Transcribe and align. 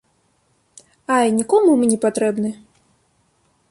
Ай, 1.17 1.27
нікому 1.41 1.71
мы 1.83 1.93
не 1.93 1.99
патрэбны. 2.09 2.49